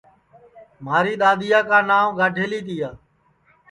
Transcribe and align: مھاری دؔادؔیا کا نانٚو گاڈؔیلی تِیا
مھاری 0.85 1.13
دؔادؔیا 1.21 1.59
کا 1.69 1.79
نانٚو 1.89 2.09
گاڈؔیلی 2.19 2.59
تِیا 2.67 2.89